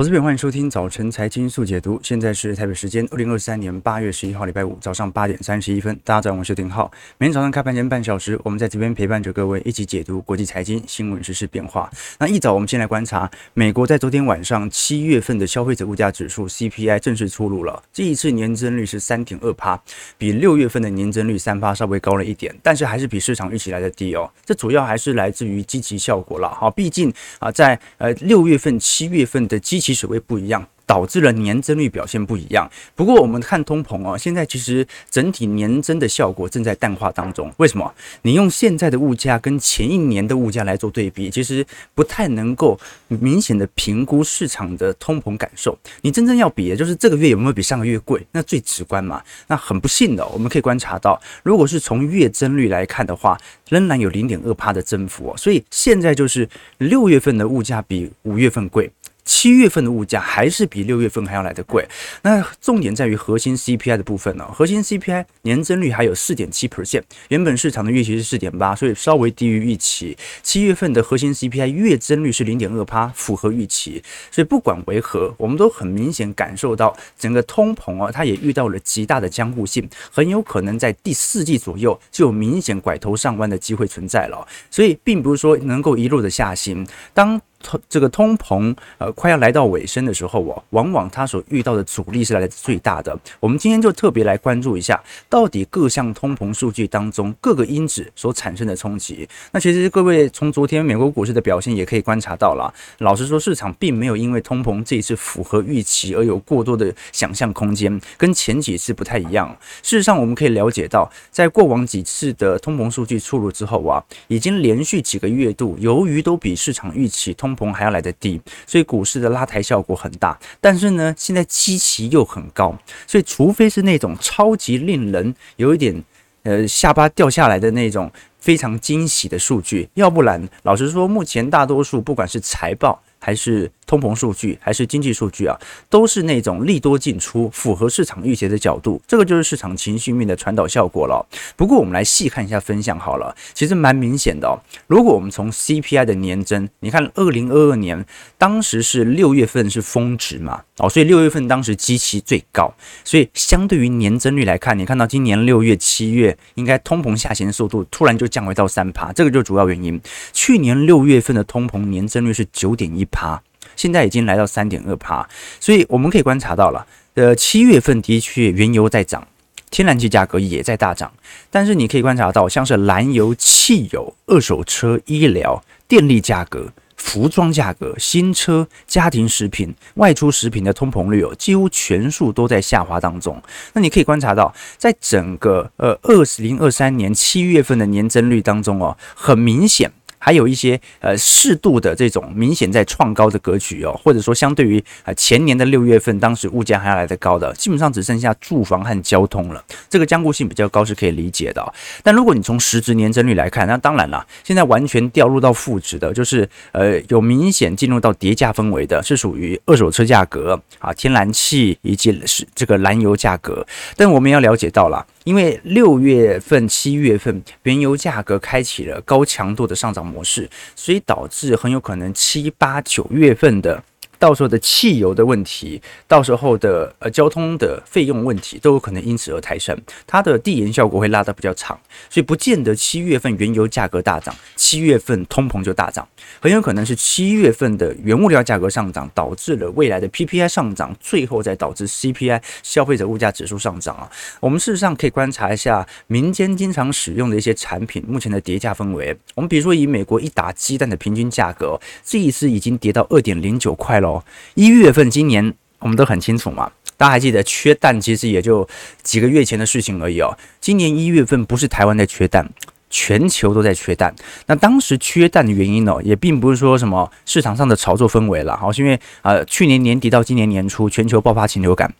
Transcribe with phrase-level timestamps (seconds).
[0.00, 2.00] 我这边欢迎收听早晨财经速解读。
[2.02, 5.94] 现在是台北时间二零二三年八月十一号礼拜五早上八点三十一分。
[6.02, 6.90] 大家早上好，我是丁浩。
[7.18, 11.90] 每天早上开盘前半小时，我们在这边陪伴着各位一起解读国际财经新闻、时事变化。
[12.18, 17.82] 那一早，我们先来观察美国在昨天晚上七月份的消费者物价指数 CPI 正式出炉了。
[17.92, 19.78] 这一次年增率是三点二趴，
[20.16, 24.30] 比六月份的年增率三趴稍微高了一点，但是还是比市场预期来的低哦。
[24.46, 26.48] 这主要还是来自于积极效果了。
[26.48, 32.70] 好，毕竟啊，在呃六月份、七月份的积极期水位不一样，导致了年增率表现不一样。
[32.94, 37.52] 不过我们看通膨哦，现在其实整体年增的效果正在淡化当中。
[37.58, 37.92] 为什么？
[38.22, 42.78] 你用现在的物价跟前一年的物价来做对比，其实不太能够
[43.08, 45.76] 明显的评估市场的通膨感受。
[46.02, 49.22] 你真正要比的就是这个月有没有比上个月贵，那最直观嘛。
[49.48, 53.38] 那很不幸的，我们可以观察到，如果是从月增率来看的话，
[53.68, 55.36] 仍然有零点二趴的增幅哦。
[55.36, 58.90] 所以现在就是六月份的物价比五月份贵。
[59.32, 61.86] 七月份的物价还是比六月份还要来得贵，
[62.22, 70.18] 那重点在于核心 CPI 的部分呢、核心 CPI 年增率还有四点七 percent，原本市场的预期是四点八，所以稍微低于预期。
[70.42, 74.02] 七月份的核心 CPI 月增率是零点二趴，符合预期。
[74.32, 84.44] 所以不管为何，我们都很明显感受到整个通膨啊，它也遇到了极大的僵固性，很有可能在第四季左右就有明显拐头上弯的机会存在了。
[84.72, 86.84] 所以并不是说能够一路的下行，
[87.14, 87.40] 当。
[87.62, 93.18] 通这个通膨呃快要来到尾声的时候啊，往往它所遇到的阻力是来的最大的。
[93.38, 99.28] 我们今天就特别来关注一下，到底各项通膨数据当中各个因子所产生的冲击。
[99.52, 109.56] 那其实各位从昨天美国股市的表现也可以观察到了，老实说，市场并没有因为通膨这一次符合预期而有过多的想象空间，跟前几次不太一样。
[109.82, 120.38] 事实上，我们可以了解到，在过往几次的通膨数据出炉之后啊，已经连续几个月度，由于都比市场预期通通膨还要来得低，所以股市的拉抬效果很大。
[120.60, 126.02] 但是呢，现在基期又很高，所以除非是那种超级令人有一点
[126.42, 135.58] 呃下巴掉下来的那种非常惊喜的数据，要不然老实说，目前大多数不管是财报还是通膨数据还是经济数据啊，
[135.88, 141.26] 都是那种利多进出，符合市场预期的角度，这个就是市场情绪面的传导效果了。
[141.56, 144.54] 不过我们来细看一下分项好了，其实蛮明显的哦。
[144.86, 148.06] 如果我们从 CPI 的年增，你看二零二二年
[148.38, 152.72] 当时是六月份是峰值嘛，哦，所以六月份当时基期最高，
[153.02, 160.00] 所以相对于年增率来看，你看到今年六月、七月应该通膨下行速度突然就降回到三趴，这个就主要原因。
[160.32, 163.42] 去年六月份的通膨年增率是九点一趴。
[163.76, 169.26] 现在已经来到三点二趴，所以我们可以观察到了，呃，七月份的确原油在涨，
[169.70, 171.12] 天然气价格也在大涨，
[171.50, 183.42] 但是你可以观察到，像是燃油、汽油、二手车、医疗、电力价格、服装价格、新车、家庭食品、外出食品的通膨率哦，几乎全数都在下滑当中。
[183.72, 189.90] 那你可以观察到，在整个呃二零二三年七月份的年增率当中哦，很明显。
[190.20, 199.64] 还有一些呃适度的这种明显在创高的格局哦，或者说相对于啊前年的六月份，当时物价还要来得高的，基本上只剩下住房和交通了。
[199.88, 201.74] 这个僵固性比较高是可以理解的。
[202.02, 213.66] 但如果你从实质年增率来看，那当然了，现在完全掉入到负值的，就是呃有明显进入到跌价氛围的，是属于二手车价格啊、天然气以及是这个燃油价格。
[213.96, 215.06] 但我们要了解到了。
[215.24, 223.82] 因为六月份、七月份原油价格开启了高强度的上涨模式，所以导致很有可能七八九月份的。
[224.20, 229.74] 到时候的汽油的问题，到时候的呃交通的费用问题都有可能因此而抬升，
[230.06, 236.06] 它的递延效果会拉得比较长，所以不见得七月份原油价格大涨，七月份通膨就大涨，
[236.38, 244.06] 很有可能是七月份的原物料价格上涨导致了未来的 PPI 上涨，最后再导致 CPI 消费者物价指数上涨啊。
[244.38, 254.09] 我们事实上可以观察一下民间经常使用的一些产品目前的跌价氛围，我们比如说以美国一打鸡蛋的平均价格，这一次已经跌到二点零九块了。
[254.54, 258.68] 一月份今年我们都很清楚嘛，大家还记得缺蛋其实也就
[259.02, 260.36] 几个月前的事情而已哦。
[260.60, 262.48] 今年一月份不是台湾在缺蛋，
[262.88, 264.14] 全球都在缺蛋。
[264.46, 271.92] 那当时缺蛋的原因呢，也并不是说什么市场上的炒作氛围了，好，是因为呃去年年底到今年年初全球爆发禽流感。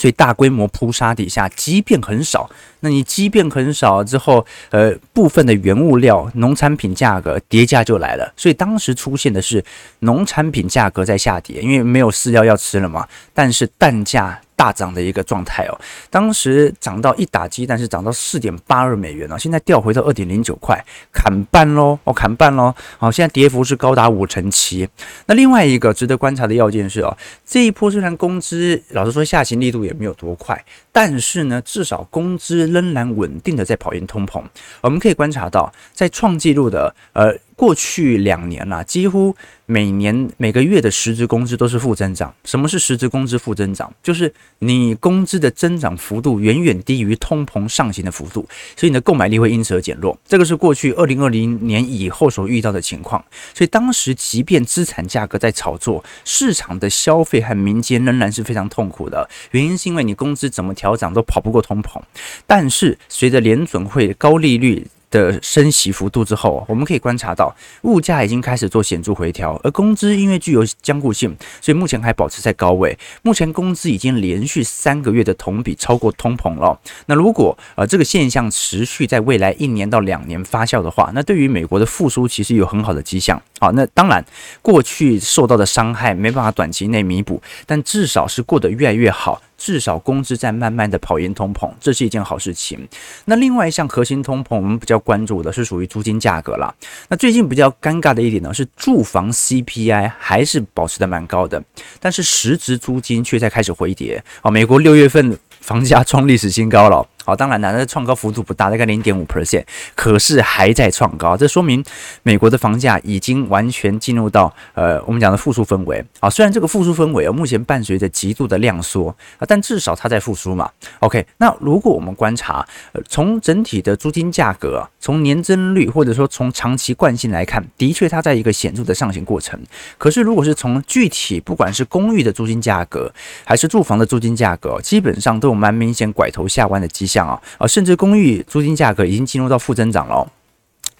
[0.00, 2.48] 所以大规模扑杀底下，即便很少，
[2.80, 8.32] 那你即便很少之后，呃，部分的原物料、农产品价格叠价就来了。
[8.34, 9.62] 所以当时出现的是
[9.98, 13.06] 农产品价格在下跌，因为没有饲料要吃了嘛。
[13.34, 14.40] 但是蛋价。
[14.60, 15.80] 大涨的一个状态哦。
[16.10, 22.74] 当时涨到一打鸡蛋是涨到四点八二美元哦，现在掉回到二点零九块，砍半喽，哦，砍半喽。
[22.98, 24.86] 好，现在跌幅是高达五成七。
[25.24, 27.16] 那另外一个值得观察的要件是哦，
[27.46, 34.42] 这一波虽然工资老实说下行力度也没有多快，但是呢，至少工资仍然稳定的在跑赢通膨。
[34.80, 37.36] 我们可以观察到，在创纪录的呃。
[37.60, 42.34] 过去两年啦，几乎每年每个月的实质工资都是负增长。
[42.42, 43.92] 什么是实质工资负增长？
[44.02, 50.18] 就是你工资的增长幅度远远低于通膨上行的幅度，所以你的购买力会因此而减弱。
[50.24, 53.22] 这个是过去二零二零年以后所遇到的情况。
[53.52, 59.28] 所以当时即便资产价格在炒作，市场的消费和民间仍然是非常痛苦的。
[59.50, 62.00] 原因是因为你工资怎么调涨都跑不过通膨。
[62.46, 72.96] 但是随着联准会高利率的升息幅度之后，我们可以观察到物价已经开始做显著回调，而工资因为具有僵固性，所以目前还保持在高位。
[73.22, 76.78] 目前工资已经连续三个月的同比超过通膨了。
[77.06, 83.42] 那如果呃这个现象持续在未来一年到两年发酵的话，那对于美国的复苏其实有很好的迹象。
[83.58, 84.24] 好，那当然
[84.62, 89.42] 过去受到的伤害没办法短期内弥补，但至少是过得越来越好。
[89.60, 92.88] 至少工资在慢慢的跑赢通膨，这是一件好事情。
[93.26, 96.74] 那另外一项核心通膨，我们比较关注的是属于租金价格了。
[97.08, 101.62] 那最近比较尴尬的一点呢，是住房 CPI 还是保持的蛮高的，
[102.00, 104.24] 但是实质租金却在开始回跌。
[104.40, 107.06] 啊，美国六月份房价创历史新高了。
[107.34, 111.84] 当然了，那创高幅度不大，大概零点五 percent，可是还在创高，这说明
[112.22, 116.04] 美国的房价已经完全进入到呃我们讲的复苏氛围。
[116.20, 120.70] 啊，虽然这个复苏氛围啊，目前伴随着极度的量缩啊，但至少它在复苏嘛。
[121.00, 122.66] OK，那如果我们观察，
[123.08, 129.58] 从整体的租金价格，从年增率或者说从长期惯性来看，的确它在一个显著的上行过程。
[129.98, 133.12] 可是如果是从具体，不管是公寓的租金价格，
[133.44, 137.19] 还是住房的租金价格，基本上都有蛮明显拐头下弯的迹象。
[137.26, 140.30] 啊啊，甚至公寓租金价格已经进入到负增长了，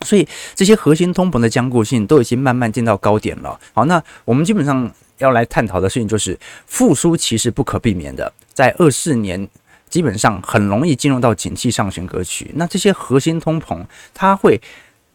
[0.06, 3.58] 所以这些核心通膨的坚固性都已经慢慢见到高点了。
[3.72, 9.48] 好，那我们基本上要来探讨的事情就是复苏其实不可避免的，在二四年
[9.88, 12.50] 基本上很容易进入到景气上行格局。
[12.54, 13.84] 那这些核心通膨
[14.14, 14.60] 它会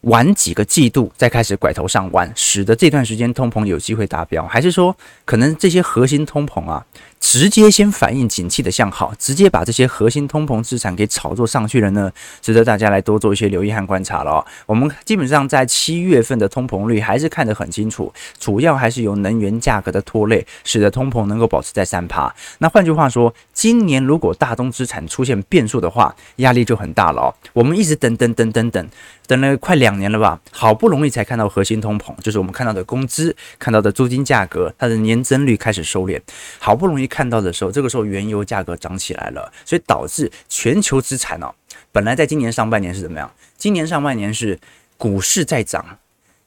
[0.06, 6.84] 晚几个季度再开始拐头上弯，使得这段时间通膨有机会达标，还是说可能这些核心通膨啊？
[7.18, 14.44] 直接先反映景气的向好，直接把这些核心通膨资产给炒作上去了呢，值得大家来多做一些留意和观察了。
[14.64, 22.32] 我们基本上在七月份的通膨率还是看得很清楚，主要还是由能源价格的拖累，使得通膨能够保持在三趴。
[22.58, 27.34] 那换句话说，今年如果大宗资产出现变数的话，压力就很大了。
[27.52, 28.88] 我们一直等等等等等，
[29.26, 36.20] 等了快两年了吧，好不容易才看到核心通膨，就是我们看到的工资、看到的租金价格，它的年增率开始收敛，
[36.58, 37.06] 好不容易。
[37.06, 41.54] 看到的时候，这个时候原油价格涨起来了，所以导致全球资产哦，
[41.92, 43.30] 本来在今年上半年是怎么样？
[43.56, 44.58] 今年上半年是
[44.96, 45.98] 股市在涨，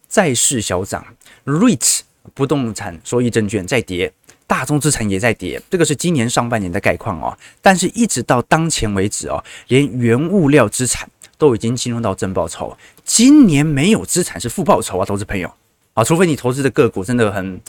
[0.08, 1.06] 债市小涨
[1.46, 2.02] ，REIT
[2.34, 4.12] 不动产收益证券在跌，
[4.46, 7.36] 大宗资产也在跌，这个是今年上半年的概况哦。
[7.62, 11.10] 但是，一直到当前为止哦，连原物料资产
[11.40, 15.52] 都已经进入到正报酬，今年没有资产是负报酬啊，投资朋友
[15.96, 17.60] 啊，除非你投资的个股真的很。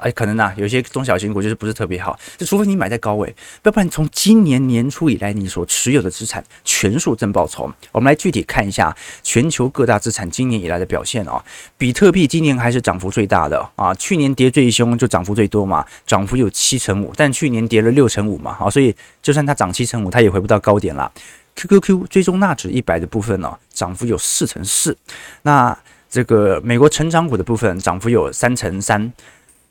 [0.00, 3.32] 哎，可能啊，有些中小型股就是不是特别好，就除非你买在高位，
[3.62, 7.72] 要不然从今年年初以来，你所持有的资产全数正报酬。
[7.92, 8.92] 我们来具体看一下
[9.22, 11.40] 全球各大资产今年以来的表现啊。
[11.78, 18.92] 比特币今年还是涨幅最大的啊，去年跌最凶就涨幅最多嘛，涨幅有七成五，但去年跌了六成五嘛，好，所以
[19.22, 21.08] 就算它涨七成五，它也回不到高点了。
[21.56, 24.96] QQQ 追踪纳指一百的部分呢，涨幅有四成四，
[25.42, 25.76] 那
[26.08, 29.12] 这个美国成长股的部分涨幅有三成三。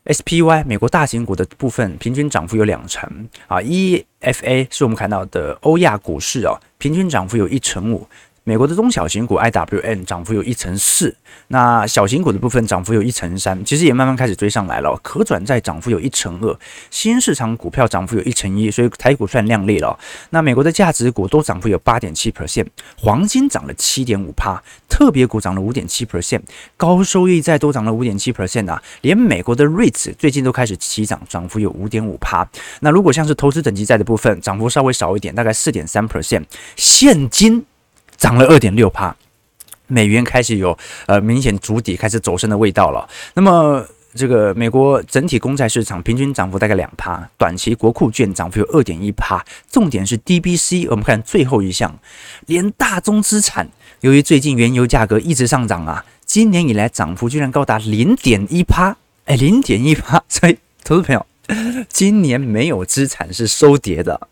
[0.06, 8.08] SPY 美国大型股的部分平均涨幅有两成啊，EFA 是我们看到的欧亚股市啊，平均涨幅有一成五。
[8.48, 11.16] 美国的中小型股 IWM 涨幅有一成四，
[11.48, 14.96] 那小型股的部分涨幅有一成三，其实也慢慢开始追上来了。
[15.02, 16.56] 可转债涨幅有一成二，
[16.92, 19.98] 新市场股票涨幅有一成一，所以台股算亮丽了。
[20.30, 26.42] 那美国的价值股都涨幅有八点七 percent，黄金涨了七点五趴，特别股涨了五点七 percent，
[26.78, 32.48] 高收益债都涨了五点七 percent 啊，连美国的 REITs 最近都开始起涨，涨幅有五点五趴。
[32.82, 36.44] 那如果像是投资等级债的部分，涨幅稍微少一点，大概四点三 percent，
[36.76, 37.66] 现金。
[38.18, 39.16] 涨了二点六趴，
[39.88, 43.08] 美元开始有呃明显筑底、开始走升的味道了。
[43.34, 49.44] 那么这个美国整体公债市场平均涨幅大概两趴，短期国库券涨幅有二点一趴。
[49.70, 52.00] 重点是 DBC，我们看最后一项，
[52.46, 53.70] 连大宗资产，
[54.00, 58.96] 由于最近原油价格一直上涨啊，今年以来涨幅居然高达零点一趴，
[59.26, 60.24] 哎，零点一趴。
[60.30, 61.26] 所以投资朋友
[61.90, 64.30] 今年没有资产是收跌的，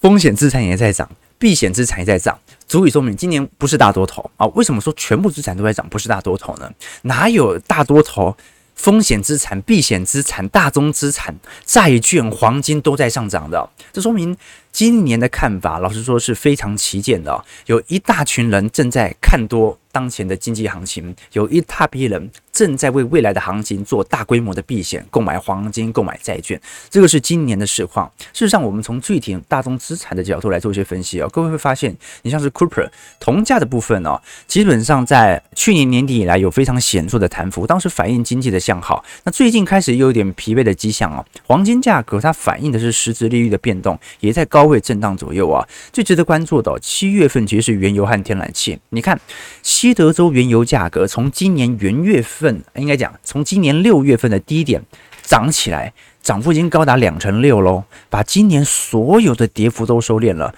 [0.00, 2.38] 风险资产也在涨，避险资产也在涨，
[2.70, 4.46] 足以说明今年不是大多头啊。
[4.54, 6.70] 为什么说全部资产都在涨，不是大多头呢？
[7.02, 8.36] 哪有大多头？
[8.76, 11.34] 风险资产、避险资产、大宗资产、
[11.66, 14.34] 债券、黄金都在上涨的，这说明
[14.72, 17.44] 今年的看法，老实说是非常旗舰的。
[17.66, 26.60] 有一大群人正在看多当前的经济行情，有一大批人正在为未来的行情做大规模的避险，购买黄金、购买债券。
[26.88, 28.10] 这个是今年的市况。
[28.32, 39.04] 事实上，我们从具体大宗资产的角度来做一些分析哦，各位会发现，你像是 Cooper 铜价的部分哦，基本上在去年年底以来有非常显著的弹幅，当时反映经济的向好。
[39.24, 41.24] 那最近开始又有点疲惫的迹象哦。
[41.46, 45.66] 黄金价格它反映的是实质利率的变动，也在高高位震荡左右啊。
[45.90, 49.18] 最值得关注的七月份其实是原油和天然气，你看。
[49.62, 54.82] 西德州原油价格从今年元月份，应该讲从今年六月份的低点
[55.22, 60.54] 涨起来，涨幅已经高达两成六喽，把今年所有的跌幅都收敛了，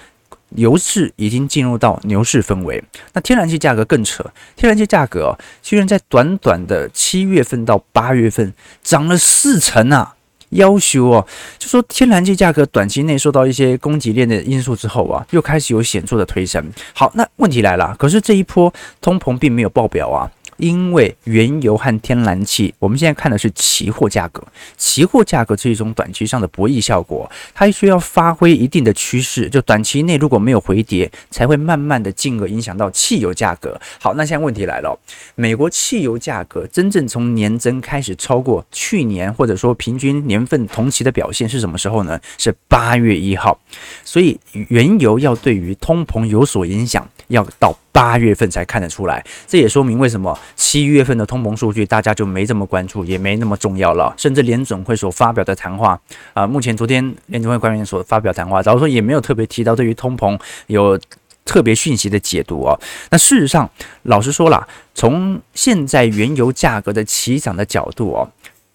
[0.51, 2.83] 油市已经进入到牛市氛围。
[3.13, 4.25] 那天然气价格更扯，
[4.57, 10.17] 天然气价格居然在短短的七月份到八月份涨了四成啊！
[10.53, 11.27] 要求哦，
[11.59, 16.65] 就说天然气价格短期内受到一些供给链的因素之后啊，又开始有显著的推升。
[16.95, 20.31] 好，那问题来了，可是这一波通膨并没有爆表啊。
[20.63, 24.41] 因为原油和天然气，我们现在看的是期货价格，
[24.77, 33.77] 期货价格是一种短期上的博弈效果，它需要发挥一定的趋势，就短期内如果没有回跌，才会慢慢的进而影响到汽油价格。
[34.01, 34.97] 好，那现在问题来了，
[35.35, 42.21] 美国汽油价格真正从年增开始超过去年或者说平均年份同期的表现是什么时候呢？
[42.39, 43.59] 是八月一号，
[44.05, 44.39] 所以
[44.69, 47.77] 原油要对于通膨有所影响，要到。
[47.93, 54.13] 八月份才看得出来，这也说明为什么七月份的通膨数据大家就没这么关注，也没那么重要了。
[54.17, 56.01] 甚至联准会所发表的谈话，
[56.33, 60.99] 啊、目前昨天联准会官员所发表谈话，假如说也没有特别提到对于通膨有
[61.45, 62.81] 特别讯息的解读哦。
[63.11, 63.71] 那事实上，
[64.05, 68.27] 老实说了，从现在原油价格的起涨的角度哦，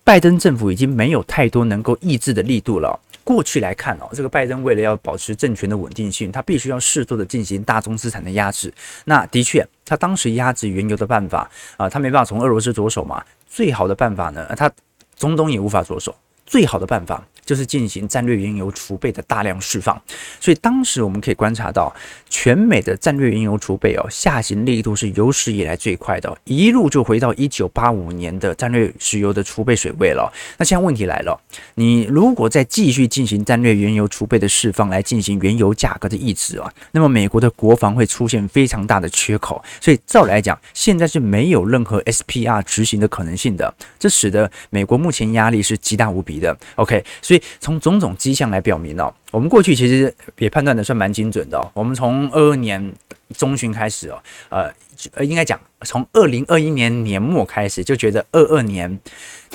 [0.03, 3.00] 拜登政府已经没有太多能够抑制的力度了。
[3.27, 8.74] 过去来看哦，这个拜登为了要保持政权的稳定性，他必须要适度的进行大宗资产的压制。
[9.03, 13.22] 那的确，他当时压制原油的办法啊、他没办法从俄罗斯着手嘛。
[13.46, 14.72] 最好的办法呢，他
[15.17, 16.15] 中东也无法着手。
[16.46, 17.22] 最好的办法。
[17.47, 19.99] 就是进行战略原油储备的大量释放，
[20.37, 21.95] 所以当时我们可以观察到，
[22.29, 30.29] 全美的战略原油储备哦，下行力度是有史以来最快的，一路就回到一九八五年的战略石油的储备水位了。
[30.57, 31.39] 那现在问题来了，
[31.75, 46.53] 你如果再继续进行战略原油储备的释放来进行原油价格的抑制啊，那么美国的国防会出现非常大的缺口，所以照来讲，现在是没有任何 SPR 执行的可能性的，这使得美国目前压力是极大无比的。
[46.75, 47.37] OK，所以。
[47.60, 51.70] 从种种迹象来表明哦，我们过去其实也判断的算蛮精准的哦。
[51.74, 52.94] 我们从二二年
[53.36, 54.74] 中旬开始哦，呃，
[55.13, 59.00] 呃，应该讲从二零二一年年末开始就觉得二二年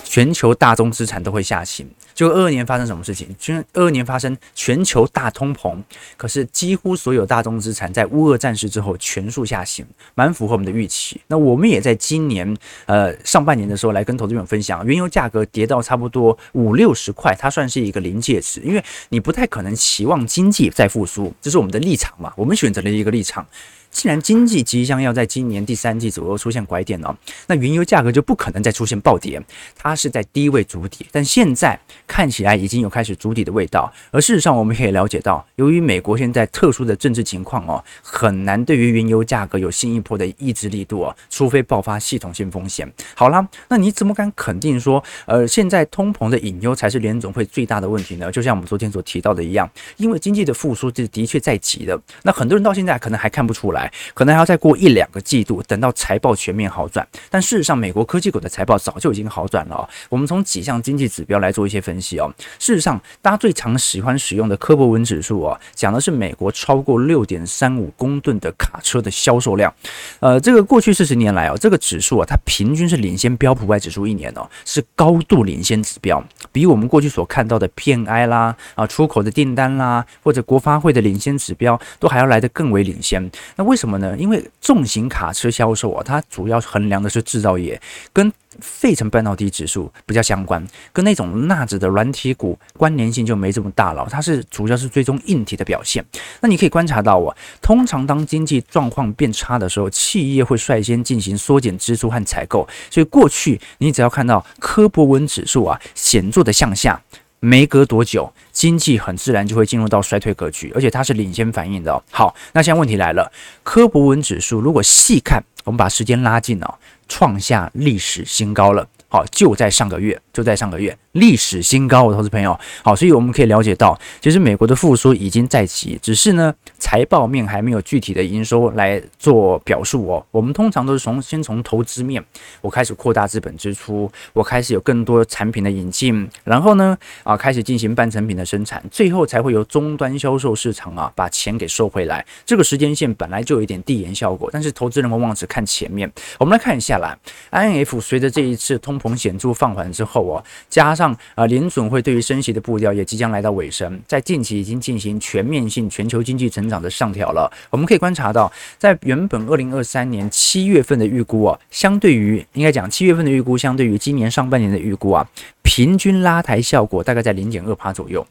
[0.05, 1.89] 全球大宗资产都会下行。
[2.15, 3.29] 就二二年发生什么事情？
[3.39, 5.77] 全二二年发生全球大通膨，
[6.17, 11.21] 可是几乎所有大宗资产在乌俄战事之后全数下行，蛮符合我们的预期。
[11.27, 23.47] 那我们也在今年呃上半年的时候来跟投资朋友分享，原油价格跌到差不多五六十块，它算是一个临界值，因为你不太可能期望经济再复苏，这是我们的立场嘛，我们选择了一个立场。
[23.93, 27.15] 既然经济即将要在今年第三季左右出现拐点哦，
[27.47, 29.41] 那原油价格就不可能再出现暴跌，
[29.77, 33.93] 它是在低位筑底，但现在看起来已经有开始筑底的味道。
[34.11, 42.91] 而事实上，我们可以了解到，由于美国现在特殊的政治情况哦，很难对于原油价格有新一波的抑制力度哦，除非爆发系统性风险。
[43.15, 48.33] 好啦，那你怎么敢肯定说，呃，现在通膨的隐忧才是联总会最大的问题呢？
[48.33, 53.82] 就像我们昨天所提到的一样，因为经济的复苏是的确在即的，那很多人到现在可能还看不出来。
[54.15, 57.07] 可能还要再过一两个季度，等到财报全面好转。
[57.31, 59.89] 但事实上，美国科技股的财报早就已经好转了哦。
[60.09, 62.33] 我们从几项经济指标来做一些分析哦。
[62.59, 69.73] 事实上，大家最常喜欢使用的科博文指数哦，讲的是美国超过六点三五公吨的卡车的销售量。
[70.21, 83.31] 呃，这个过去四十年来哦，这个指数啊，它平均是领先标普外指数一年哦，是高度领先指标，比我们过去所看到的 PNI 啦啊出口的订单啦，或者国发会的领先指标都还要来得更为领先。
[83.57, 84.15] 那为为什么呢？
[84.19, 87.81] 因为重型卡车销售啊，它主要衡量的是制造业，
[88.13, 90.63] 跟费城半导体指数比较相关，
[90.93, 94.07] 跟那种纳指的软体股关联性就没这么大了。
[94.11, 96.05] 它是主要是追踪硬体的表现。
[96.43, 102.69] 那你可以观察到啊，通常当经济状况变差的时候，企业会率先进行缩减支出和采购。
[102.91, 107.01] 所以过去你只要看到科博文指数啊显著的向下。
[107.45, 112.01] 没隔多久，经济很自然就会进入到衰退格局，而且它是领先反应的哦。
[112.09, 113.33] 好，那现在问题来了，
[113.65, 116.75] 科博文指数如果细看，我们把时间拉近哦，
[117.09, 118.87] 创下历史新高了。
[119.09, 122.59] 好，就在上个月，就在上个月，历史新高，我投资朋友。
[122.83, 130.25] 好，所以我们可以了解到，其实美国的复苏已经在即，只是呢，财报面还没有具体的营收来做表述哦。
[130.31, 132.25] 我们通常都是从先从投资面，
[132.63, 142.25] 我开始扩大资本支出，我开始有更多产品的引进，然后呢，啊，开始进行半成品的生产，最后才会由终端销售市场啊把钱给收回来。
[142.47, 146.11] 这个时间线本来就有一点递延效果，但是投资人往往只看前面。
[146.39, 147.15] 我们来看一下啦
[147.51, 157.51] ，INF 随着这一次通膨显著放缓之后哦，加上上啊联总会对于升息的步调也即将来到尾声，在近期已经进行全面性全球经济成长的上调了。
[157.71, 165.27] 我们可以观察到，在原本二零二三年七月份的预估啊，相对于应该讲七月份的预估，相对于今年上半年的预估啊，
[165.63, 168.25] 平均拉抬效果大概在零点二趴左右。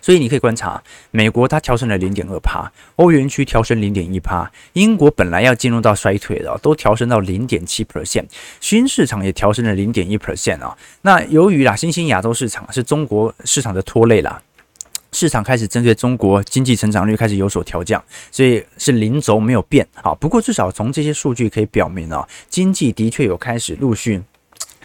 [0.00, 8.26] 所以你可以观察，美国它调升了零点二趴，欧元区调升零点一趴，英国本来要进入到衰退的，都调升到零点七 percent，
[8.60, 10.76] 新市场也调升了零点一 percent 啊。
[11.02, 14.40] 那由于啦，新兴亚洲市场是中国市场的拖累啦，
[15.12, 20.14] 市场开始针对中国经济成长率开始有所调降，所以是零轴没有变啊。
[20.14, 24.22] 不过至少从这些数据可以表明啊，经济的确有开始陆续。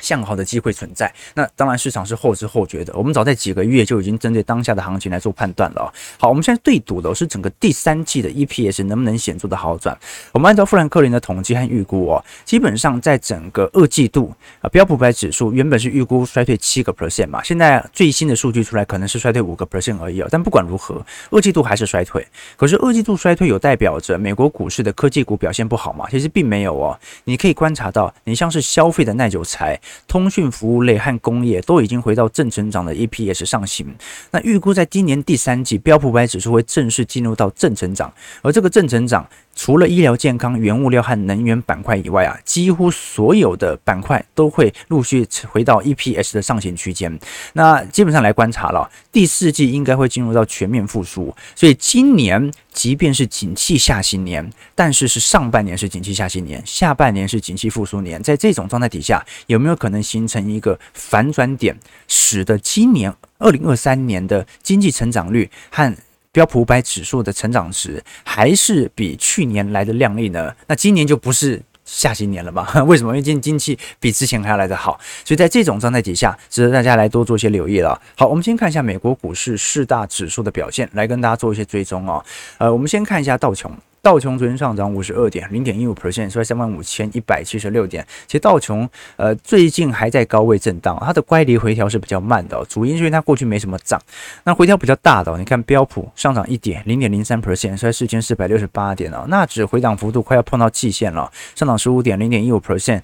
[0.01, 2.93] 向好的机会存在，那当然市场是后知后觉的。
[2.95, 5.93] 我们早在几个月就已经针对当下的行情来做判断了。
[6.17, 9.97] 好，我们现在对赌的是整个第三季的 EPS 能不能显著的好转。
[10.33, 20.27] 我们按照富兰克林的统计和预估哦，基本上在整个二季度啊，标普百指数原本是预估衰退七个 percent 嘛，现在最新的数据出来可能是衰退五个 percent 而已哦。
[20.31, 22.25] 但不管如何，二季度还是衰退。
[22.57, 26.07] 可是二季度衰退有代表着美国股市的科技股表现不好吗？
[26.09, 26.99] 其实并没有哦。
[27.25, 29.79] 你可以观察到，你像是消费的耐久财。
[30.07, 33.95] 通讯服务类和工业都已经回到正成长的 EPS 上行，
[34.31, 39.27] 那预估在今年第三季标普五百指数会正式进入到正成长，而这个正成长。
[39.63, 47.19] 除了医疗健康、原物料和能源板块以外啊，几乎所有的板块都会陆续回到 EPS 的上行区间。
[47.53, 51.31] 那基本上来观察了，第四季应该会进入到全面复苏。
[51.53, 58.19] 所以今年即便是景气下行年，但是是上半年是景气下行年，下半年是景气复苏年。
[58.23, 65.95] 在这种状态底下，有没有可能形成一个反转点，使得今年二零二三年的经济成长率和
[66.33, 70.53] 标普五百指数的成长值还是比去年来的靓丽呢？
[70.67, 72.71] 那今年就不是下行年了吧？
[72.87, 73.11] 为什么？
[73.11, 77.99] 因为今年经济比之前还要来得好，所以在这种状态底下，值得大家来多做一些留意了。
[78.15, 82.23] 好，我们先看一下美国股市四大指数的表现，来跟大家做一些追踪哦。
[82.59, 83.69] 呃，我们先看一下道琼。
[84.03, 88.03] 道琼昨天上涨五十二点零点一五 percent，收在三万五千一百七十六点。
[88.25, 94.01] 其实道琼呃最近还在高位震荡，它的乖离回调是比较慢的，主因是因为它过去没什么涨。
[94.43, 99.25] 那回调比较大的，你看标普上涨一点零点零三 percent，收在四千四百六十八点哦。
[99.27, 103.01] 那指回档幅度快要碰到季线了，上涨十五点零点一五 percent。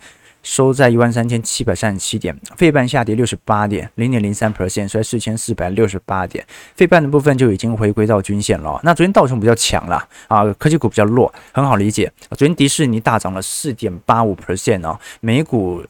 [0.48, 6.44] 收在一万三千七百三十七点，费半下跌六十八点，零点零三 percent，收在四千四百六十八点。
[6.74, 8.80] 费半的部分就已经回归到均线了。
[8.82, 12.10] 那昨天道琼比较强了啊，科技股比较弱，很好理解。
[12.30, 15.84] 昨天迪士尼大涨了四点八五 percent 哦，每股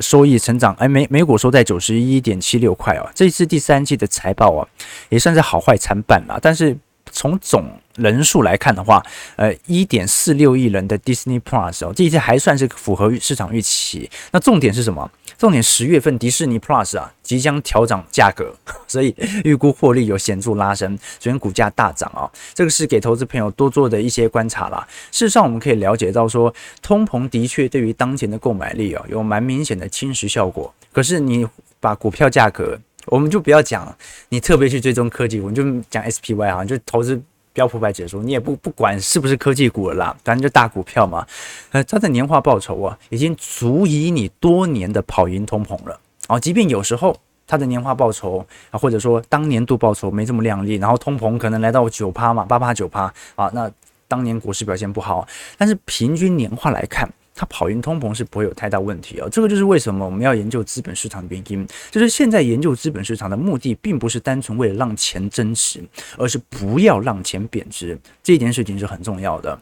[0.00, 3.08] 收益成长，哎，每每股收在九十一点七六块哦。
[3.14, 4.66] 这次第三季的财报啊，
[5.08, 6.76] 也算是好坏参半了，但是。
[7.10, 7.64] 从总
[7.96, 9.02] 人数来看的话，
[9.36, 14.10] 呃，一点四六亿人的 Disney Plus 哦，这一次还算是符合市场预期。
[14.32, 15.10] 那重点是什么？
[15.38, 18.54] 重点十月份迪士尼 Plus 啊即将调涨价格，
[18.86, 22.30] 所以预估获利有显著拉升，所以股价大涨啊、哦。
[22.52, 24.86] 这个是给投资朋友多做的一些观察啦。
[25.10, 30.72] 事实上，我们可以了解到说，通膨的确对于当前的购买力、哦、有蛮明显的侵蚀效果。
[30.92, 31.46] 可是你
[31.78, 32.78] 把股票价格，
[33.10, 33.94] 我们就不要讲，
[34.28, 37.20] 你特别去追踪科技，我们就讲 SPY 啊，就投资
[37.52, 41.26] 标普百指数，你也不不管是不是科技股了啦，反正就大股票嘛。
[41.72, 46.38] 呃，它的年化报酬啊，已经足以你多年的跑赢通膨了啊。
[46.38, 47.14] 即便有时候
[47.48, 53.68] 它的年化报酬啊，或者说当年度报酬没这么亮丽，然后通膨可能来到九趴嘛，八趴九趴啊，那
[54.06, 55.26] 当年股市表现不好，
[55.58, 57.12] 但是平均年化来看。
[57.40, 61.66] 它跑赢通膨是不会有太大问题哦，这个就是为什么我们要研究资本市场的原因。
[61.90, 65.82] 就是现在研究资本市场的目的，并不是单纯为了让钱增值，
[66.18, 67.98] 而是不要让钱贬值。
[68.22, 69.58] 这一件事情是很重要的。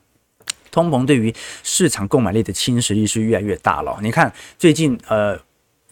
[0.72, 3.96] 通膨对于市场购买力的侵蚀力是越来越大了。
[4.02, 5.38] 你看最近呃。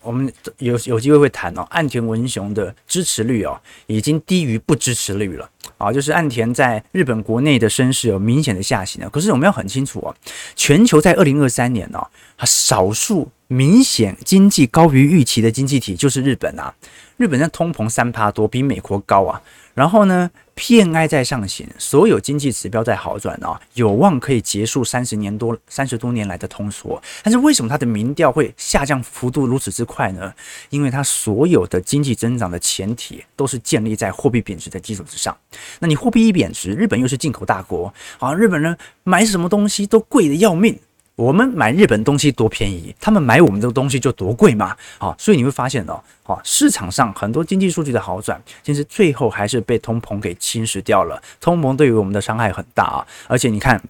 [0.07, 9.11] 我们有有机会会谈哦，岸田文雄的支持率哦，已经低于不支持率了啊，就是岸田在日本国内的声势有明显的下行了。
[9.11, 10.15] 可是我们要很清楚哦，
[10.55, 12.07] 全球在二零二三年哦，
[12.45, 16.73] 少数明显经济高于预期的经济体就是日本啊，
[17.17, 19.43] 日本在通膨三趴多，比美国高啊。
[19.77, 27.01] 然后呢，PMI 在上行，所有经济指标在好转啊，有望可以结束三十年多、三十多年来的通缩。
[27.23, 30.33] 但是为什么它的民调会下降幅度如此之快呢？
[30.71, 35.37] 因为它所有的经济增长的前提都是建立在货币贬值的基础之上。
[35.79, 40.81] 那你货币一贬值，日本又是进口大国啊，日本人买什么东西都贵的要命。
[41.17, 44.77] 我们买日本东西多便宜，他们买我们这个东西就多贵嘛。
[44.99, 51.21] 好，所以你会发现哦，好，市场上很多经济数据的好转，其实最后还是被通膨给侵蚀掉了。
[51.41, 53.83] 通膨对于我们的伤害很大啊，而且你看，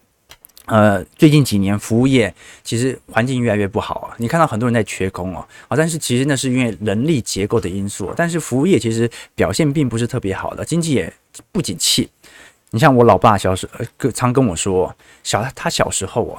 [0.67, 4.15] 呃，最近几年服务业其实环境越来越不好啊。
[4.19, 8.15] 你看到很多人在缺工哦，啊，但是其实那是因为人力结构的因素。
[8.17, 11.12] 但是服务业其实表现并不是特别好的，经济也
[11.51, 12.09] 不景气。
[12.71, 16.39] 你像我老爸小时候，常跟我说，小他小时候哦。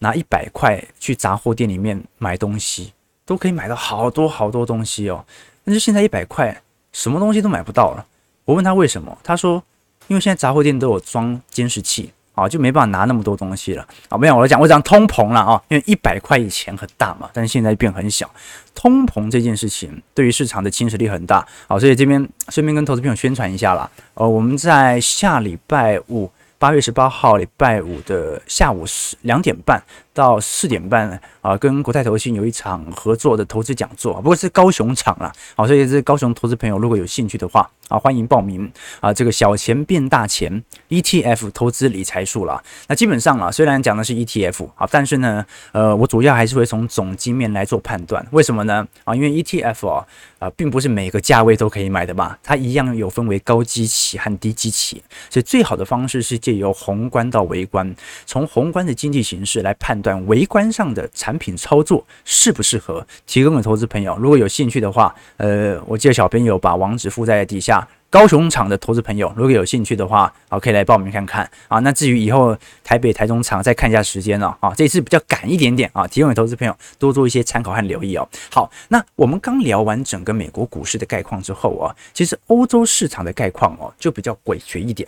[0.00, 2.92] 拿一百块去杂货店里面买东西，
[3.24, 5.24] 都可以买到好多好多东西哦。
[5.64, 8.06] 但是现在一百块什么东西都买不到了。
[8.44, 9.62] 我问他为什么，他说
[10.08, 14.18] 因为现在杂货店都有装监视器啊，就没办法拿那么多东西了啊。
[14.18, 18.30] 没有，我讲我讲通膨了啊，因为一百块以前很大嘛，但是现在变很小。
[18.74, 23.90] 通膨这件事情对于市场的侵蚀力很大啊，所以这边顺便跟投资朋友宣传一下啦。
[24.14, 26.30] 呃，我们在下礼拜五。
[26.66, 29.80] 八月十八号礼拜五的下午十两点半
[30.12, 31.08] 到四点半
[31.40, 42.60] 啊，跟国泰投信有一场合作的投资讲座，不过是高雄场啦，好，所以是高雄投资朋友如果有兴趣的话啊，欢迎报名啊，这个小钱变大钱 ETF 投资理财术啦。
[42.88, 48.84] 那基本上啊，虽然讲的是 ETF 啊，但是呢，呃，我主要还是会从总经面来做判断，为什么呢？
[49.04, 50.04] 啊，因为 ETF 啊。
[50.38, 64.16] 啊，并不是每个价位都可以买的嘛，它一样有分为高基期和低基期，所以最好的方式是借由宏观到微观，从宏观的经济形势来判断微观上的产品操作适不适合，提供给投资朋友。
[64.18, 67.86] 如果有兴趣的话，呃，我记得小朋友把网址附在底下。
[68.08, 71.80] 高雄场的投资朋友，如果有兴趣的话，好，可以来报名看看啊。
[71.80, 74.72] 那至于以后台北、台中场，再看一下时间了啊。
[74.74, 78.26] 这次比较赶一点点啊，提供给投资朋友多做一些参考和留意哦。
[78.50, 85.06] 好，那我们刚聊完整个美国股市的概况之后啊，其实欧洲市场的概况哦就比较诡谲一点。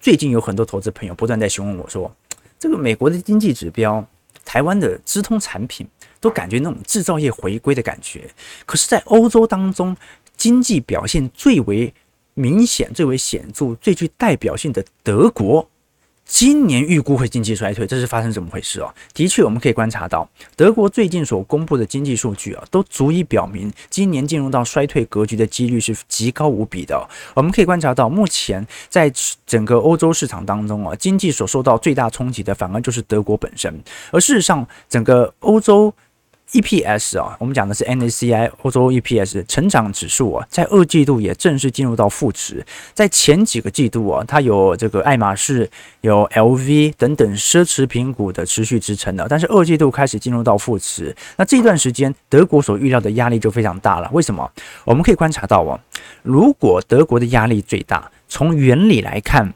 [0.00, 2.10] 最近有很多投资朋友不断在询问我说，
[2.58, 4.04] 这个美国的经济指标、
[4.46, 5.86] 台湾的资通产品
[6.18, 8.28] 都感觉那种制造业回归的感觉，
[8.64, 9.94] 可是，在欧洲当中，
[10.38, 11.92] 经济表现最为
[12.32, 15.68] 明显最为显著、最具代表性的德国，
[16.30, 18.94] 今年预估会经济衰退，这是发生怎么回事哦？
[19.12, 27.04] 的确，我们可以观察到，德国最近所公布的经济数据啊，都足以表明今年进入到衰退格局的几率是极高无比的。
[27.34, 29.12] 我们可以观察到，目前在
[29.44, 35.92] 整个欧洲市场当中啊，经济所受到最大冲击的，反而就是德国本身，而事实上，整个欧洲。
[36.52, 42.64] EPS 啊，我们讲的是 NACI 欧洲 EPS 成长指数啊，在二季度也正式进入到负值。
[42.92, 51.14] 在前几个季度啊，它有这个爱马仕、有 LV 等等奢侈品股的持续支撑的，但是二季度开始进入到负值。
[51.36, 54.10] 那这段时间，德国所预料的压力就非常大了。
[54.12, 54.50] 为什么？
[54.84, 55.78] 我们可以观察到啊，
[56.22, 59.54] 如果德国的压力最大，从原理来看，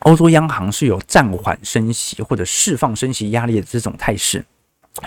[0.00, 4.44] 欧洲央行是有暂缓升息或者释放升息压力的这种态势。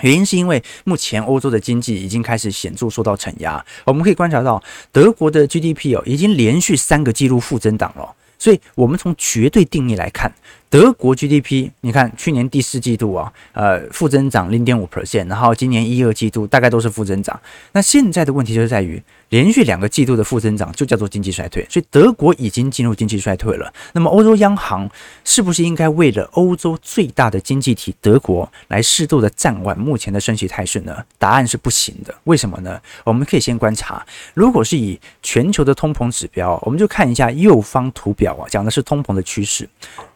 [0.00, 10.32] 原因是因为目前欧洲的经济已经开始显著受到承压，我们可以观察到德国的 GDP 哦，已经连续三个季度负增长了，所以我们从绝对定义来看，
[10.72, 17.38] 德国 GDP，你看去年第四季度啊，呃，负增长零点五 percent，然后今年一二季度大概都是负增长，
[17.72, 19.02] 那现在的问题就是在于。
[19.28, 23.72] 连续两个季度的负增长就叫做经济衰退，所以德国已经进入经济衰退了。
[23.94, 24.86] 那么欧洲央行
[25.24, 31.02] 是不是应该为了欧洲最大的经济体德国来适度的暂缓目前的升息态势呢？
[31.18, 32.14] 答案是不行的。
[32.24, 32.78] 为什么呢？
[33.04, 34.04] 我们可以先观察，
[34.34, 39.66] 如果是以全球的通膨指标，我们就看一下右方图表啊，讲的是通膨的趋势。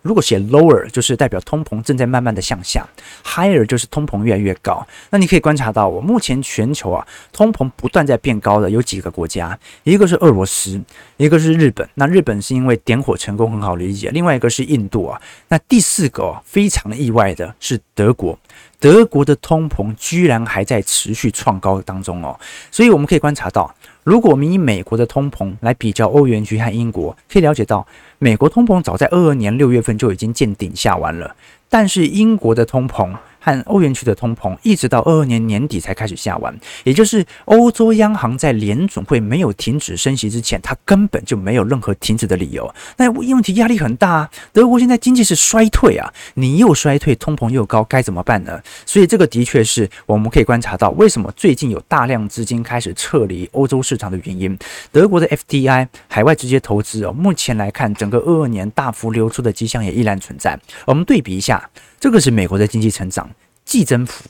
[0.07, 2.87] 如果写 lower 就是代表通膨正在慢慢的向下
[3.25, 4.87] ，higher 就是通膨越来越高。
[5.11, 10.81] 那你可以观察到，我目前全球啊通膨不断在变高的有几个国家，一个是俄罗斯，
[11.17, 11.87] 一个是日本。
[11.95, 15.21] 那日本是因为点火成功很好理解，另外一个是印度啊。
[15.49, 18.39] 那第四个哦，非常意外的是德国，
[18.79, 22.39] 德国的通膨居然还在持续创高当中哦。
[22.71, 23.75] 所以我们可以观察到。
[24.07, 27.85] 如果我们以美国的通膨来比较欧元区和英国，可以了解到，
[28.21, 31.35] 美国通膨早在二二年六月份就已经见顶下完了，
[31.69, 33.13] 但是英国的通膨
[33.47, 42.69] 和欧元区的通膨，一直到二二年年底才开始下完，也就是欧洲央行在联总会没有停止升息之前，它根本就没有任何停止的理由。
[42.97, 48.61] 那问题压力很大啊，德国现在经济是衰退啊，你又衰退，通膨又高，该怎么办呢？
[48.85, 54.59] 所以这个的确是我们可以观察到，为什么最近有大量资金开始撤离欧洲市场的原因。
[54.91, 60.59] 德国的 FDI 海外直接投资哦，目前来看，整个二二年大幅流出的迹象也依然存在。
[60.85, 61.71] 我们对比一下，
[62.07, 63.29] 这个是美国的经济成长，
[63.65, 64.23] 季增幅，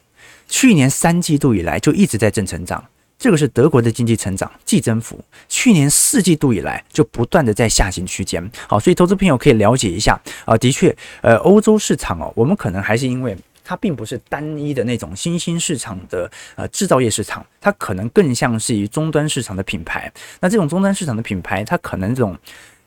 [0.48, 2.82] 去年三季度以来就一直在正成长。
[3.18, 8.50] 这个是德国的经济成长，季增幅，去年四季度以来就不断的在下行区间。
[8.66, 20.10] 好，所以投资朋友可以了解一下啊，的确，呃，欧洲市场哦，我们可能还是因为它并不是单一的那种新兴市场的呃制造业市场，它可能更像是以终端市场的品牌。
[20.40, 22.34] 那这种终端市场的品牌，它可能这种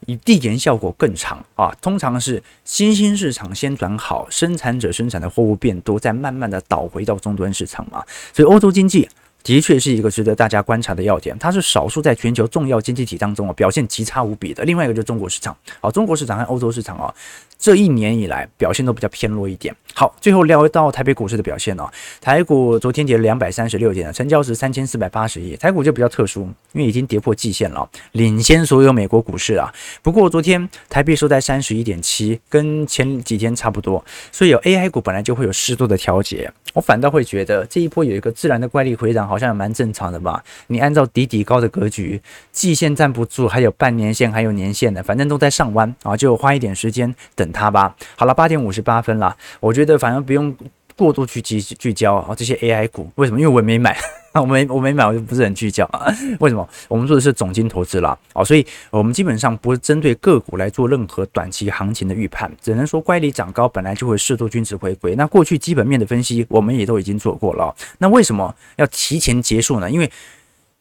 [0.05, 8.03] 以递延效果更长啊，通常是新兴市场先转好，生产者生产的货物变多，再慢慢的倒回到终端市场嘛。
[8.33, 9.07] 所以欧洲经济。
[9.43, 14.63] 的确是一个值得大家观察的要点，它是少数在全球重要经济体当中啊表现极差无比的。
[14.63, 17.13] 另外一个就是中国市场，好，中国市场和欧洲市场啊。
[17.61, 19.75] 这一年以来表现都比较偏弱一点。
[19.93, 21.85] 好，最后聊到台北股市的表现哦。
[22.21, 25.57] 台股昨天跌了两百三十六点，成交是三千四百八十亿。
[25.57, 29.69] 台股就比较特殊，因为已经跌破季线了，领先所有美国股市啊。
[30.01, 36.49] 不过昨天台币收在三十一点七，跟前几天差不多，所以有 AI 股本来就会有适度的调节。
[36.73, 40.43] 我反倒会觉得这一波有一个自然的怪力回涨，好像也蛮正常的吧。
[40.65, 42.19] 你按照底底高的格局，
[42.51, 47.47] 季线站不住，还有半年线，还有年线的，反正都在上弯啊，就花一点时间等。
[47.51, 49.35] 它吧，好了，八点五十八分了。
[49.59, 50.55] 我觉得反正不用
[50.99, 53.39] 过度去聚聚焦啊，这些 AI 股为什么？
[53.39, 53.97] 因为我也没买，
[54.35, 56.13] 我没我没买，我就不是很聚焦啊。
[56.41, 56.67] 为什么？
[56.89, 65.15] 我们做的是总经投资啦，哦，所以我们基本上不是针对个股来做任何短期行情的预判，只能说乖离涨高本来就会适度均值回归。
[65.15, 67.73] 那过去基本面的分析我们也都已经做过了。
[67.99, 69.89] 那为什么要提前结束呢？
[69.89, 70.11] 因为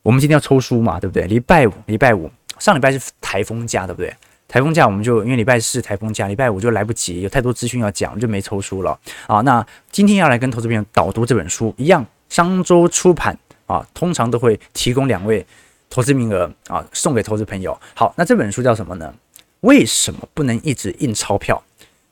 [0.03, 1.29] 我们今天要抽书嘛，对不对？
[1.29, 2.29] 礼拜五，礼拜五
[2.59, 4.13] 上礼拜是台风假，对不对？
[4.49, 9.43] 台风假我们就因为礼拜四台风假，礼拜五就来不及，有太多资讯要讲，就没抽书了啊。
[9.43, 15.47] 那今天要来跟投资朋友导读这本书，一样商周出版啊，通常都会提供两位
[15.91, 17.79] 投资名额啊，送给投资朋友。
[17.93, 19.15] 好，那这本书叫什么呢？
[19.61, 21.63] 为什么不能一直印钞票？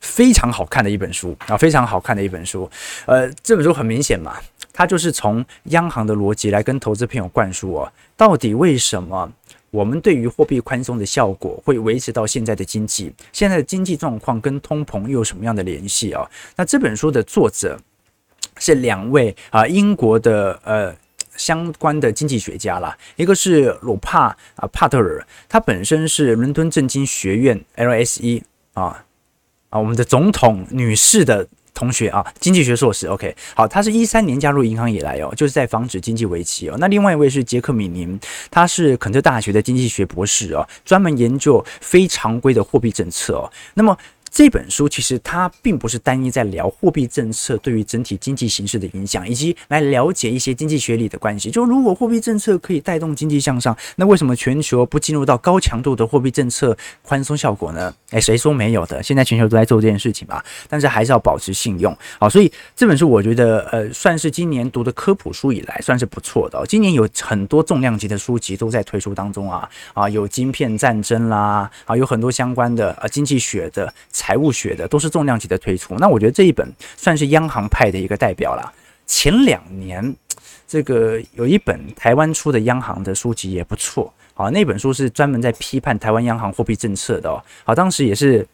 [0.01, 2.71] 非常好看的一本书啊，非常好看的一本书。
[3.07, 4.37] 呃，这本书很明显嘛，
[4.75, 9.33] 它就是从央行的逻辑来跟投资朋友灌输哦，到底为什么？
[9.77, 16.27] 我们对于货币宽松的效果会维持到现在的经济，现在的经济状况跟通膨又有什么样的联系啊？
[16.57, 17.79] 那这本书的作者
[18.57, 20.97] 是两位啊，英国的呃
[21.37, 29.05] 相关的经济学家啦，一个是鲁帕啊帕特尔，他本身是伦敦政经学院 LSE 啊
[29.69, 31.47] 啊，我们的总统女士的。
[31.77, 36.77] 同学啊，经济学硕士，OK，好，他是一三年加入银行以来哦，就是在防止经济危机哦。
[36.81, 38.19] 那另外一位是杰克米宁，
[38.51, 43.53] 他是肯特大学的经济学博士哦，专门研究非常规的货币政策哦。
[43.75, 43.97] 那么。
[44.37, 51.51] 这本书其实它并不是单一在聊货币政策对于整体经济形势的影响，以及来了解一些经济学里的关系。
[51.51, 57.91] 就如果货币政策可以带动经济向上，那为什么全球不进入到高强度的货币政策宽松效果呢？
[58.11, 59.03] 诶，谁说没有的？
[59.03, 60.45] 现在全球都在做这件事情嘛。
[60.69, 61.97] 但是还是要保持信用。
[62.21, 66.63] 好，所以这本书我觉得呃算是今年读的科普书以来算是不错的。
[66.67, 73.91] 今年有很多重量级的书籍都在推出当中啊啊，有晶片战争啦啊，有很多相关的呃经济学的。
[74.27, 78.73] 财务学的都是重量级的推出，那我觉得这一本算是央行派的一个代表了。
[79.07, 80.13] 前两年
[80.67, 87.41] 这个有一本台湾出的央行的书籍也不错，好，那本书是专门在批判台湾央行货币政策的哦。
[87.63, 88.45] 好，当时也是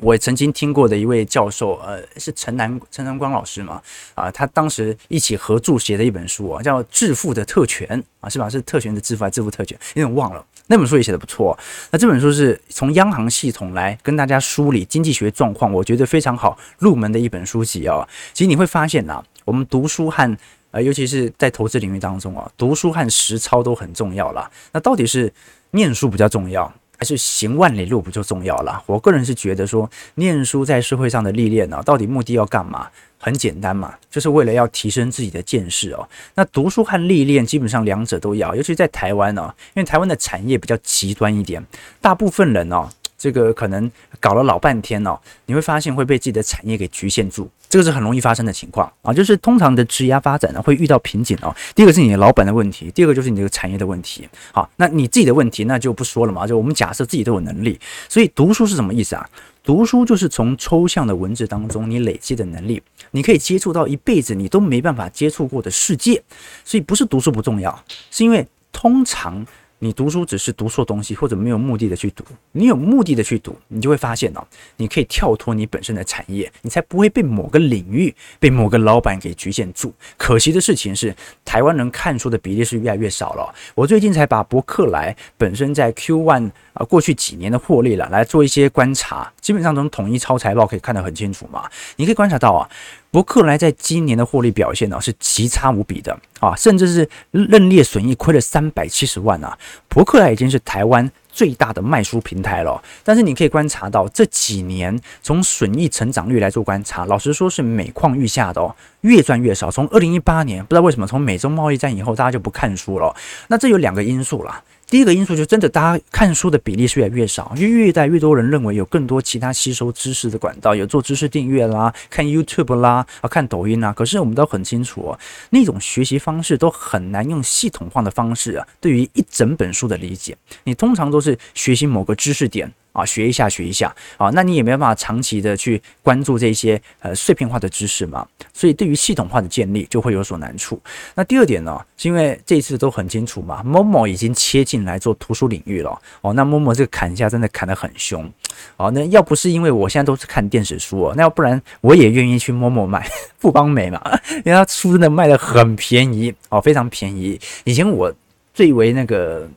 [0.00, 3.80] 我曾经听过的一位教授，呃，是陈南陈南光老师嘛，
[4.14, 7.88] 啊，他当时一起合著写的一本书啊，叫《致富的特权》
[8.20, 8.50] 啊，是吧？
[8.50, 9.78] 是特权的致富还是致富特权？
[9.94, 10.44] 有点忘了。
[10.70, 11.58] 那本书也写得不错，
[11.90, 18.08] 那这本书是从央行系统来跟大家梳理经济学状况，我觉得非常好入门的一本书籍哦。
[18.32, 20.38] 其实你会发现呐，我们读书和
[20.70, 24.48] 呃，尤其是在投资领域当中啊，读书和实操都很重要啦。
[24.72, 25.32] 那到底是
[25.72, 28.82] 念书比较重要，还是行万里路不就重要了？
[28.84, 32.88] 我个人是觉得说，念书在社会上的历练呢，到底目的要干嘛？
[33.16, 36.06] 很简单嘛，就是为了要提升自己的见识哦。
[36.34, 41.64] 那读书和历练基本上两者都要，尤其在台湾哦，因为台湾的产业比较极端一点，
[42.02, 42.86] 大部分人哦，
[43.16, 49.10] 这个可能搞了老半天哦，你会发现会被自己的产业给局限住，这个是很容易发生的情况啊。
[49.14, 51.54] 就是通常的职业发展呢会遇到瓶颈哦。
[51.74, 54.28] 第一个是你的老板的问题，第二个就是你这个产业的问题。
[54.52, 59.26] 好，那你自己的问题那就不说了嘛，就我们假设自己都有能力，所以读书是什么意思啊？
[59.62, 66.22] 读书就是从抽象的文字当中你累积的能力，你可以接触到一辈子你都没办法接触过的世界。
[66.64, 69.46] 所以不是读书不重要，是因为通常。
[69.82, 72.22] 你读书只是读错东西，或者没有目的的去读。
[72.52, 79.92] 你有目的的去读，你就会发现哦，你可以跳脱你本身的产业，你才不会被某个领域、被某个老板给局限住。
[80.18, 81.16] 可惜的事情是，
[81.46, 83.54] 台湾人看书的比例是越来越少了。
[83.74, 91.66] 我最近才把博客来本身在 Q1 啊过去几年的获利了来做一些观察，基本上从统一超财报可以看得很清楚嘛。
[91.96, 92.68] 你可以观察到啊。
[93.10, 99.58] 伯克莱在今年的获利表现呢，是奇差无比的啊，甚至是认列损益亏了三百七十万啊。
[99.88, 109.70] 伯克莱已经是台湾最大的卖书平台了，但是你可以观察到这几年从损益成长率来做观察，老实说是每况愈下的哦，越赚越少。
[109.70, 113.12] 从二零一八年不知道为什么，从美中贸易战以后，大家就不看书了。
[113.48, 114.62] 那这有两个因素啦。
[114.90, 123.92] 第一个因素就是真的，大家看书的比例是越来越少，因为越来越多人认为有更多其他吸收知识的管道，有做知识订阅啦，看 YouTube 啦，啊，看抖音啊。
[123.92, 125.16] 可是我们都很清楚，
[125.50, 132.72] 那种学习方式都很难用系统化的方式啊，对于一整本书的理解，你通常都是学习某个知识点。
[132.92, 140.80] 啊，学一下，学一下啊，那你也没办法长期的去关注这些呃碎片化的知识嘛，所以对于系统化的建立就会有所难处。
[141.14, 148.30] 那第二点呢，是因为这一次都很清楚嘛，Momo 已经切进来做图书领域了哦，那 Momo 这个砍价真的砍得很凶
[148.76, 154.00] 哦，那要不是因为我现在都是看电子书哦，那要不然我也愿意去 Momo 买富邦美嘛，
[154.44, 157.40] 因为它书真的卖得很便宜哦，非常便宜。
[157.64, 158.12] 以前我
[158.52, 159.48] 最为那个。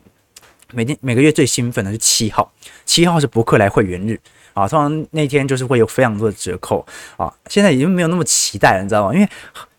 [0.72, 2.50] 每天每个月最兴奋的是七号，
[2.84, 4.18] 七号是博客来会员日
[4.52, 6.84] 啊，通常那天就是会有非常多的折扣
[7.16, 7.32] 啊。
[7.48, 9.14] 现在已经没有那么期待了，你知道吗？
[9.14, 9.28] 因为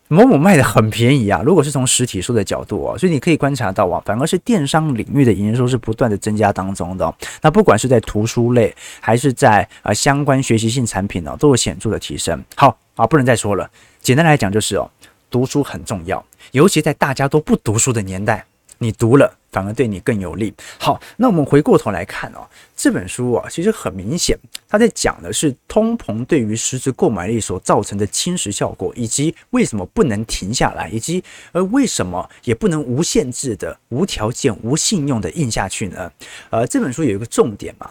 [0.08, 1.42] 某某卖的很便宜啊。
[1.44, 7.12] 如果是从实体书的角度啊，所以你可以观察到啊，反而是电商领域的营收是不断的增加当中的。
[7.42, 12.42] 那不管是在图书类，还是在啊相关学习性产品呢，都有显著的提升。
[12.54, 13.68] 好啊，不能再说了。
[14.00, 14.88] 简单来讲就是哦，
[15.30, 18.44] 读书很重要，尤其在大家都不读书的年代。
[18.78, 20.52] 你读了反而对你更有利。
[20.78, 36.12] 好，那我们回过头来看哦，这本书啊，其实很明显，它在讲的是通膨对于实质购买力所造成的侵蚀效果，以及为什么不能停下来，以及而为什么也不能无限制的、无条件、无信用的印下去呢？
[36.50, 37.90] 呃，这本书有一个重点嘛，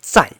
[0.00, 0.30] 债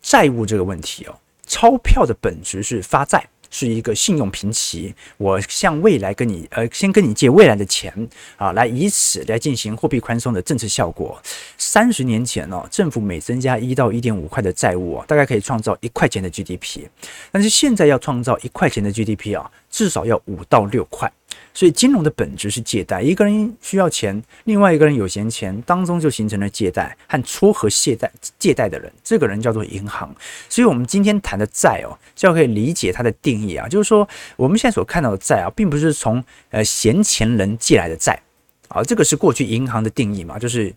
[0.00, 3.28] 债务这个问题哦，钞票的本质是发债。
[3.50, 7.92] 是一个信用评级，我向未来跟你呃，先跟你借未来的钱
[8.36, 11.20] 啊，来以此来进行货币宽松的政策效果。
[11.56, 16.86] 三十年前呢、哦，政府每增加一到一点五块的债务啊，大概可以创造一块钱的 GDP，
[17.30, 21.10] 但是现在要创造一块钱的 GDP 啊，至少要五到六块。
[21.54, 30.14] 所以金融的本质是借贷，一个人需要钱，另外一个人有闲钱，当中就形成了借贷和撮合借贷借贷的人，这个人叫做银行。
[30.48, 38.20] 所以，我们今天谈的债哦，就可以理解它的定义啊，就是说我们现在所看到的债啊，并不是从呃闲钱人借来的债
[38.68, 40.74] 啊，这个是过去银行的定义嘛，就是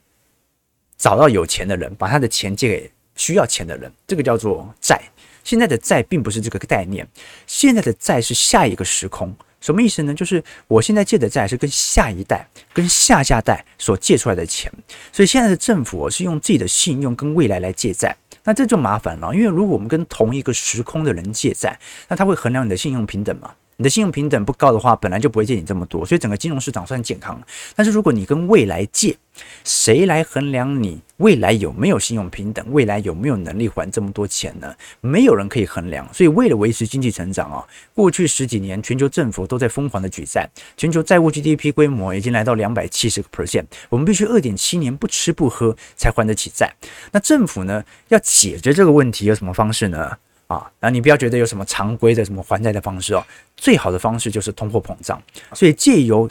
[0.97, 5.01] 找到有钱的人，把他的钱借给需要钱的人，这个叫做债。
[5.43, 7.07] 现在的债并不是这个概念，
[7.47, 9.35] 现在的债是下一个时空。
[9.61, 10.13] 什么意思呢？
[10.13, 14.71] 就是我现在借的债是跟下一代、跟下下代所借出来的钱，
[15.11, 19.33] 所以现在的政府是用自己的信用跟未来来借债，那这就麻烦了。
[19.33, 23.51] 因为如果我们跟同一个时空的人借债，那他会衡量你的信用平等吗？
[23.79, 27.41] 你的信用平等不高的话，本来就不会借你这么多，所以整个金融市场算健康。
[27.77, 29.15] 但是如果你跟未来借，
[29.63, 32.65] 谁来衡量你未来有没有信用平等？
[32.71, 34.75] 未来有没有能力还这么多钱呢？
[34.99, 36.05] 没有人可以衡量。
[36.13, 46.75] 所以为了维持经济成长啊，过去十几年全球政府都在疯狂的举债，全球债务 GDP 规模已经来到两百七十个 percent，我们必须二点七年不吃不喝才还得起债。
[47.13, 50.17] 那政府呢，要解决这个问题有什么方式呢？
[50.49, 53.23] 啊，那你不要觉得有什么常规的什么还债的方式哦，
[53.55, 55.21] 最好的方式就是通货膨胀。
[55.53, 56.27] 所以借由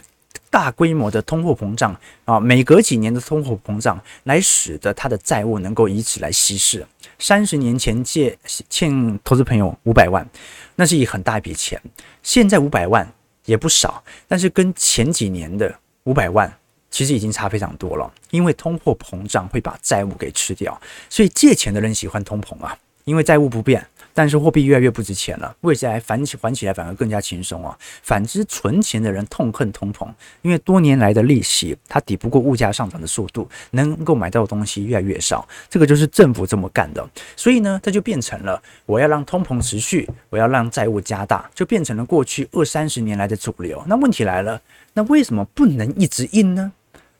[0.49, 6.85] 大规模的通货膨胀啊，每隔几年的通货膨胀，来使得他的债务能够以此来稀释。
[7.17, 8.37] 三十年前借
[8.69, 10.27] 欠投资朋友五百万，
[10.75, 11.81] 那是一很大一笔钱。
[12.21, 13.09] 现在五百万
[13.45, 16.53] 也不少，但是跟前几年的五百万
[16.91, 20.77] 其实已经差非常多了，因为通货膨胀会把债务给吃掉。
[21.09, 23.87] 所以借钱的人喜欢通膨啊，因为债务不变。
[24.19, 27.73] 但是货币越来越不值钱了，未来还起还起来反而更加轻松啊。
[28.03, 30.05] 反之，存钱的人痛恨通膨，
[30.41, 35.47] 因为多年来的利息它抵不过物价上涨的速度，能够买到的东西越来越少。
[35.69, 43.81] 这个就是政府这么干的，所以呢，这就变成了我要让通膨持续，我要让债务加大，就变成了过去二三十年来的主流。
[43.87, 44.61] 那问题来了，
[44.95, 46.69] 那为什么不能一直印呢？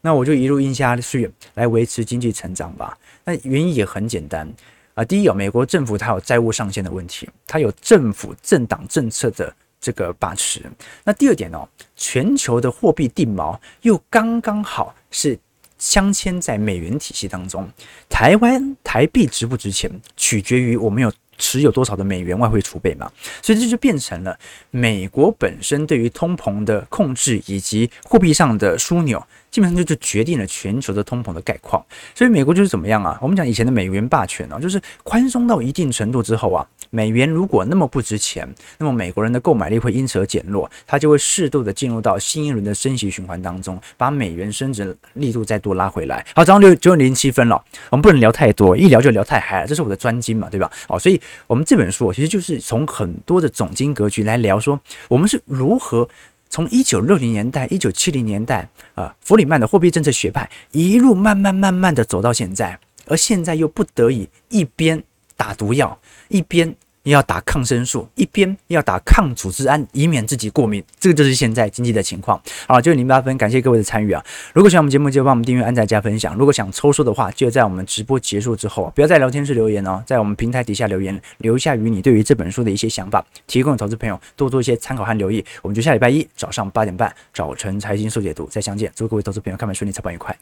[0.01, 2.97] 那我就一路印下去来维持经济成长吧。
[3.23, 4.53] 那原因也很简单。
[4.99, 10.61] 啊，第一有美国政府它有债务上限的问题，它有政府政党政策的这个把持。
[11.05, 15.39] 那第二点呢，全球的货币定锚又刚刚好是
[15.77, 17.65] 镶嵌在美元体系当中。
[18.09, 21.09] 台湾台币值不值钱，取决于我们有
[21.39, 23.11] 持有多少的美元外汇储备嘛，
[23.41, 24.37] 所以这就变成了
[24.69, 29.19] 美国本身对于通膨的控制以及货币上的枢纽。
[29.49, 31.83] 基本上就就决定了全球的通膨的概况，
[32.13, 33.17] 所以美国就是怎么样啊？
[33.19, 46.25] 我们讲以前的美元霸权啊，就是宽松到一定程度之后啊，美元如果那么不值钱，那么美国人的购买力会因此而减弱，它就会适度的进入到新一轮的升息循环当中，把美元升值力度再度拉回来。
[46.35, 50.71] 好，早上六九点零七分了，我们不能聊太多，一聊就聊太嗨了，这是我的专精嘛，对吧？
[50.87, 56.07] 好，所以我们这本书其实就是从很多的总经格局来聊说，我们是如何。
[56.51, 65.03] 从一九六零年代、一九七零年代，啊，弗里曼的货币政策学派一路慢慢慢慢的走到现在，而现在又不得已一边
[65.37, 65.95] 打毒药，
[66.29, 66.73] 一边。
[67.03, 70.83] 要打抗生素，一边要打抗组织胺，以免自己过敏。
[70.99, 72.39] 这个就是现在经济的情况。
[72.67, 74.23] 好，就零八分，感谢各位的参与啊！
[74.53, 76.35] 如果喜欢我们节目，就帮我们订阅、按赞、加分享。
[76.35, 85.43] 如果想抽书的话，就在我们直播结束之后，不要在聊天室留言哦，在我们平台底下留言，留下与你对于这本书的一些想法，提供投资朋友多做一些参考和留意。
[85.63, 88.91] 我们就下礼拜一早上八点半早晨财经速解读再相见。
[88.93, 90.37] 祝各位投资朋友看盘顺利，操盘愉快。